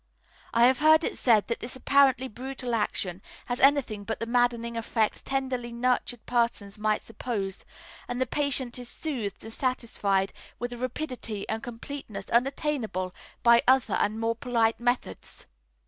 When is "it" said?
1.03-1.15